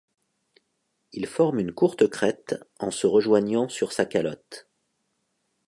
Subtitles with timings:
[1.13, 4.67] Ils forment une courte crête en se rejoignant sur sa calotte.